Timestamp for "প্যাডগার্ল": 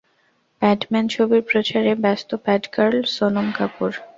2.45-2.97